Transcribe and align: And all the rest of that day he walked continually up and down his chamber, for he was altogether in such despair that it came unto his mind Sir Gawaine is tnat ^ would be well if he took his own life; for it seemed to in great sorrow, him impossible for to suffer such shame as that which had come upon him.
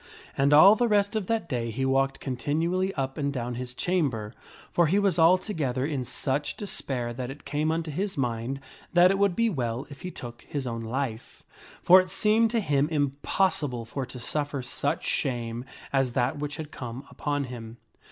And 0.35 0.51
all 0.51 0.73
the 0.75 0.87
rest 0.87 1.15
of 1.15 1.27
that 1.27 1.47
day 1.47 1.69
he 1.69 1.85
walked 1.85 2.19
continually 2.19 2.91
up 2.95 3.19
and 3.19 3.31
down 3.31 3.53
his 3.53 3.75
chamber, 3.75 4.33
for 4.71 4.87
he 4.87 4.97
was 4.97 5.19
altogether 5.19 5.85
in 5.85 6.03
such 6.03 6.57
despair 6.57 7.13
that 7.13 7.29
it 7.29 7.45
came 7.45 7.71
unto 7.71 7.91
his 7.91 8.17
mind 8.17 8.57
Sir 8.57 8.61
Gawaine 8.61 8.61
is 9.05 9.11
tnat 9.11 9.15
^ 9.15 9.19
would 9.19 9.35
be 9.35 9.49
well 9.51 9.85
if 9.91 10.01
he 10.01 10.09
took 10.09 10.41
his 10.41 10.65
own 10.65 10.81
life; 10.81 11.43
for 11.83 12.01
it 12.01 12.09
seemed 12.09 12.49
to 12.49 12.57
in 12.57 12.61
great 12.63 12.69
sorrow, 12.71 12.79
him 12.79 12.89
impossible 12.89 13.85
for 13.85 14.07
to 14.07 14.17
suffer 14.17 14.63
such 14.63 15.05
shame 15.05 15.65
as 15.93 16.13
that 16.13 16.39
which 16.39 16.57
had 16.57 16.71
come 16.71 17.03
upon 17.11 17.43
him. 17.43 17.77